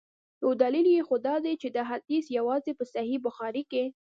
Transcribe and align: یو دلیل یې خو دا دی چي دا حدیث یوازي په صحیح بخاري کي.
یو 0.43 0.51
دلیل 0.61 0.87
یې 0.95 1.01
خو 1.07 1.15
دا 1.27 1.35
دی 1.45 1.53
چي 1.61 1.67
دا 1.75 1.83
حدیث 1.91 2.25
یوازي 2.37 2.71
په 2.79 2.83
صحیح 2.93 3.19
بخاري 3.25 3.63
کي. 3.71 3.83